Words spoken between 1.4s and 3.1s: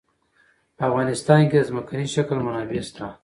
کې د ځمکنی شکل منابع شته.